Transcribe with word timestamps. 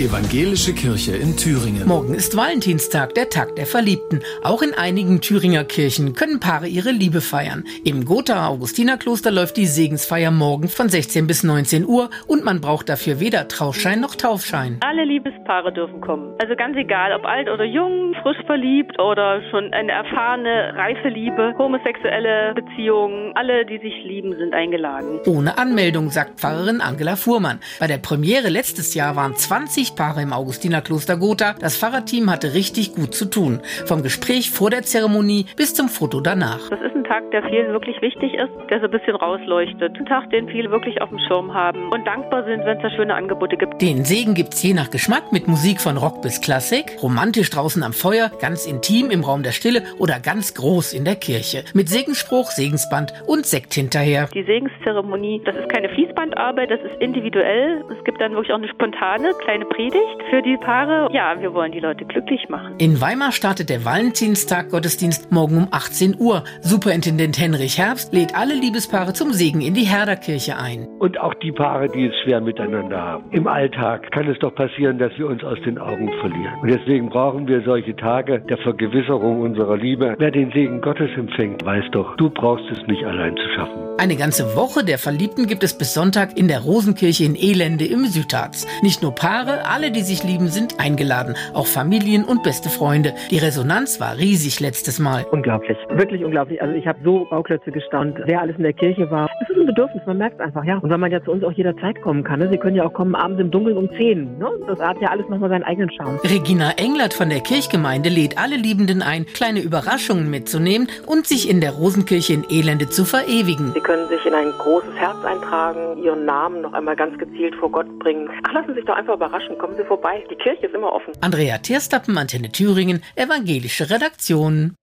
Evangelische 0.00 0.74
Kirche 0.74 1.14
in 1.14 1.36
Thüringen. 1.36 1.86
Morgen 1.86 2.14
ist 2.14 2.36
Valentinstag, 2.36 3.14
der 3.14 3.28
Tag 3.30 3.54
der 3.54 3.64
Verliebten. 3.64 4.22
Auch 4.42 4.60
in 4.60 4.74
einigen 4.74 5.20
Thüringer 5.20 5.62
Kirchen 5.62 6.14
können 6.14 6.40
Paare 6.40 6.66
ihre 6.66 6.90
Liebe 6.90 7.20
feiern. 7.20 7.62
Im 7.84 8.04
Gotha 8.04 8.48
Augustinerkloster 8.48 9.30
läuft 9.30 9.56
die 9.56 9.66
Segensfeier 9.66 10.32
morgen 10.32 10.66
von 10.66 10.88
16 10.88 11.28
bis 11.28 11.44
19 11.44 11.86
Uhr 11.86 12.10
und 12.26 12.44
man 12.44 12.60
braucht 12.60 12.88
dafür 12.88 13.20
weder 13.20 13.46
Trauschein 13.46 14.00
noch 14.00 14.16
Taufschein. 14.16 14.80
Alle 14.80 15.04
Liebespaare 15.04 15.72
dürfen 15.72 16.00
kommen. 16.00 16.34
Also 16.42 16.56
ganz 16.56 16.76
egal, 16.76 17.12
ob 17.12 17.24
alt 17.24 17.48
oder 17.48 17.64
jung, 17.64 18.16
frisch 18.20 18.44
verliebt 18.46 18.98
oder 18.98 19.42
schon 19.52 19.72
eine 19.72 19.92
erfahrene, 19.92 20.74
reife 20.74 21.08
Liebe, 21.08 21.54
homosexuelle 21.56 22.52
Beziehungen, 22.56 23.30
alle, 23.36 23.64
die 23.64 23.78
sich 23.78 23.94
lieben, 24.04 24.34
sind 24.36 24.54
eingeladen. 24.54 25.20
Ohne 25.26 25.56
Anmeldung, 25.56 26.10
sagt 26.10 26.40
Pfarrerin 26.40 26.80
Angela 26.80 27.14
Fuhrmann. 27.14 27.60
Bei 27.78 27.86
der 27.86 27.98
Premiere 27.98 28.48
letztes 28.48 28.94
Jahr 28.94 29.14
waren 29.14 29.36
20 29.36 29.83
Paare 29.92 30.22
im 30.22 30.32
Augustinerkloster 30.32 31.16
Gotha. 31.16 31.54
Das 31.60 31.76
Pfarrerteam 31.76 32.30
hatte 32.30 32.54
richtig 32.54 32.94
gut 32.94 33.14
zu 33.14 33.26
tun. 33.26 33.60
Vom 33.86 34.02
Gespräch 34.02 34.50
vor 34.50 34.70
der 34.70 34.82
Zeremonie 34.82 35.46
bis 35.56 35.74
zum 35.74 35.88
Foto 35.88 36.20
danach. 36.20 36.70
Das 36.70 36.80
ist 36.80 36.94
ein 36.94 37.04
Tag, 37.04 37.30
der 37.30 37.42
vielen 37.44 37.72
wirklich 37.72 38.00
wichtig 38.00 38.34
ist, 38.34 38.50
der 38.70 38.80
so 38.80 38.86
ein 38.86 38.90
bisschen 38.90 39.16
rausleuchtet. 39.16 39.96
Ein 39.98 40.06
Tag, 40.06 40.30
den 40.30 40.48
viele 40.48 40.70
wirklich 40.70 41.00
auf 41.02 41.10
dem 41.10 41.18
Schirm 41.18 41.52
haben 41.52 41.90
und 41.90 42.06
dankbar 42.06 42.44
sind, 42.44 42.64
wenn 42.64 42.76
es 42.76 42.82
da 42.82 42.90
schöne 42.90 43.14
Angebote 43.14 43.56
gibt. 43.56 43.80
Den 43.80 44.04
Segen 44.04 44.34
gibt's 44.34 44.62
je 44.62 44.74
nach 44.74 44.90
Geschmack 44.90 45.32
mit 45.32 45.48
Musik 45.48 45.80
von 45.80 45.96
Rock 45.96 46.22
bis 46.22 46.40
Klassik, 46.40 46.96
romantisch 47.02 47.50
draußen 47.50 47.82
am 47.82 47.92
Feuer, 47.92 48.30
ganz 48.40 48.66
intim 48.66 49.10
im 49.10 49.22
Raum 49.22 49.42
der 49.42 49.52
Stille 49.52 49.82
oder 49.98 50.20
ganz 50.20 50.54
groß 50.54 50.92
in 50.92 51.04
der 51.04 51.16
Kirche. 51.16 51.64
Mit 51.74 51.88
Segensspruch, 51.88 52.50
Segensband 52.50 53.12
und 53.26 53.46
Sekt 53.46 53.74
hinterher. 53.74 54.28
Die 54.34 54.44
Segenszeremonie, 54.44 55.42
das 55.44 55.56
ist 55.56 55.68
keine 55.68 55.88
Fließbandarbeit, 55.90 56.70
das 56.70 56.80
ist 56.80 57.00
individuell. 57.00 57.84
Es 57.96 58.04
gibt 58.04 58.20
dann 58.20 58.32
wirklich 58.32 58.52
auch 58.52 58.58
eine 58.58 58.68
spontane 58.68 59.32
kleine 59.44 59.66
Predigt 59.74 60.22
für 60.30 60.40
die 60.40 60.56
Paare. 60.56 61.08
Ja, 61.12 61.34
wir 61.40 61.52
wollen 61.52 61.72
die 61.72 61.80
Leute 61.80 62.04
glücklich 62.04 62.48
machen. 62.48 62.76
In 62.78 63.00
Weimar 63.00 63.32
startet 63.32 63.70
der 63.70 63.84
Valentinstag 63.84 64.70
Gottesdienst 64.70 65.32
morgen 65.32 65.56
um 65.56 65.68
18 65.72 66.14
Uhr. 66.20 66.44
Superintendent 66.60 67.40
Henrich 67.40 67.76
Herbst 67.78 68.14
lädt 68.14 68.36
alle 68.36 68.54
Liebespaare 68.54 69.14
zum 69.14 69.32
Segen 69.32 69.60
in 69.60 69.74
die 69.74 69.82
Herderkirche 69.82 70.56
ein. 70.56 70.86
Und 71.00 71.18
auch 71.18 71.34
die 71.34 71.50
Paare, 71.50 71.88
die 71.88 72.06
es 72.06 72.14
schwer 72.22 72.40
miteinander 72.40 73.02
haben. 73.02 73.24
Im 73.32 73.48
Alltag 73.48 74.12
kann 74.12 74.28
es 74.28 74.38
doch 74.38 74.54
passieren, 74.54 74.98
dass 74.98 75.10
wir 75.18 75.26
uns 75.26 75.42
aus 75.42 75.58
den 75.66 75.78
Augen 75.78 76.08
verlieren. 76.20 76.54
Und 76.62 76.70
deswegen 76.70 77.08
brauchen 77.08 77.48
wir 77.48 77.62
solche 77.64 77.96
Tage 77.96 78.42
der 78.48 78.58
Vergewisserung 78.58 79.40
unserer 79.40 79.76
Liebe. 79.76 80.14
Wer 80.18 80.30
den 80.30 80.52
Segen 80.52 80.82
Gottes 80.82 81.10
empfängt, 81.16 81.64
weiß 81.64 81.86
doch, 81.90 82.16
du 82.16 82.30
brauchst 82.30 82.70
es 82.70 82.86
nicht 82.86 83.04
allein 83.04 83.36
zu 83.36 83.48
schaffen. 83.56 83.84
Eine 83.96 84.16
ganze 84.16 84.56
Woche 84.56 84.84
der 84.84 84.98
Verliebten 84.98 85.46
gibt 85.46 85.62
es 85.62 85.78
bis 85.78 85.94
Sonntag 85.94 86.36
in 86.36 86.48
der 86.48 86.60
Rosenkirche 86.60 87.24
in 87.24 87.36
Elende 87.36 87.84
im 87.84 88.06
Südharz. 88.06 88.66
Nicht 88.82 89.02
nur 89.02 89.14
Paare, 89.14 89.63
alle, 89.64 89.90
die 89.90 90.02
sich 90.02 90.22
lieben, 90.24 90.48
sind 90.48 90.80
eingeladen. 90.80 91.34
Auch 91.52 91.66
Familien 91.66 92.24
und 92.24 92.42
beste 92.42 92.68
Freunde. 92.68 93.14
Die 93.30 93.38
Resonanz 93.38 94.00
war 94.00 94.16
riesig 94.16 94.60
letztes 94.60 94.98
Mal. 94.98 95.24
Unglaublich, 95.30 95.76
wirklich 95.90 96.24
unglaublich. 96.24 96.60
Also 96.60 96.74
ich 96.74 96.86
habe 96.86 96.98
so 97.04 97.26
Bauklötze 97.30 97.70
gestaunt, 97.70 98.18
wer 98.24 98.40
alles 98.40 98.56
in 98.56 98.62
der 98.62 98.72
Kirche 98.72 99.10
war. 99.10 99.28
Es 99.42 99.50
ist 99.50 99.58
ein 99.58 99.66
Bedürfnis, 99.66 100.02
man 100.06 100.18
merkt 100.18 100.36
es 100.36 100.40
einfach, 100.40 100.64
ja. 100.64 100.78
Und 100.78 100.90
weil 100.90 100.98
man 100.98 101.10
ja 101.10 101.22
zu 101.22 101.32
uns 101.32 101.44
auch 101.44 101.52
jederzeit 101.52 102.00
kommen 102.02 102.24
kann. 102.24 102.40
Ne? 102.40 102.48
Sie 102.50 102.58
können 102.58 102.76
ja 102.76 102.84
auch 102.84 102.92
kommen 102.92 103.14
abends 103.14 103.40
im 103.40 103.50
Dunkeln 103.50 103.76
um 103.76 103.90
10. 103.90 104.38
Ne? 104.38 104.48
Das 104.66 104.78
hat 104.78 105.00
ja 105.00 105.08
alles 105.08 105.28
nochmal 105.28 105.50
seinen 105.50 105.64
eigenen 105.64 105.90
Charme. 105.90 106.18
Regina 106.24 106.72
Englert 106.76 107.14
von 107.14 107.28
der 107.28 107.40
Kirchgemeinde 107.40 108.08
lädt 108.08 108.38
alle 108.38 108.56
Liebenden 108.56 109.02
ein, 109.02 109.26
kleine 109.26 109.60
Überraschungen 109.60 110.30
mitzunehmen 110.30 110.88
und 111.06 111.26
sich 111.26 111.48
in 111.50 111.60
der 111.60 111.72
Rosenkirche 111.72 112.34
in 112.34 112.44
Elende 112.50 112.88
zu 112.88 113.04
verewigen. 113.04 113.72
Sie 113.74 113.80
können 113.80 114.08
sich 114.08 114.24
in 114.26 114.34
ein 114.34 114.50
großes 114.58 114.94
Herz 114.96 115.24
eintragen, 115.24 116.02
Ihren 116.02 116.24
Namen 116.24 116.60
noch 116.62 116.72
einmal 116.72 116.96
ganz 116.96 117.18
gezielt 117.18 117.54
vor 117.56 117.70
Gott 117.70 117.98
bringen. 117.98 118.28
Ach, 118.46 118.52
lassen 118.52 118.68
Sie 118.68 118.74
sich 118.74 118.84
doch 118.84 118.96
einfach 118.96 119.14
überraschen. 119.14 119.53
Kommen 119.58 119.76
Sie 119.76 119.84
vorbei. 119.84 120.24
Die 120.30 120.36
Kirche 120.36 120.66
ist 120.66 120.74
immer 120.74 120.92
offen. 120.92 121.12
Andrea 121.20 121.58
Tierstappen, 121.58 122.18
Antenne 122.18 122.50
Thüringen, 122.50 123.02
Evangelische 123.16 123.90
Redaktion. 123.90 124.74